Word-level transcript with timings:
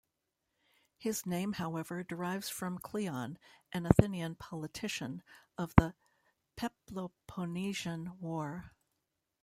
His 0.97 1.27
name 1.27 1.53
however 1.53 2.03
derives 2.03 2.49
from 2.49 2.79
Cleon, 2.79 3.37
an 3.71 3.85
Athenian 3.85 4.33
politician 4.33 5.21
of 5.59 5.75
the 5.75 5.93
Peloponnesian 6.55 8.19
War. 8.19 8.71